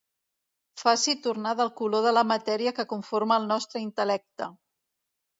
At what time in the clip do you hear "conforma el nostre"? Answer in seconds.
2.93-3.83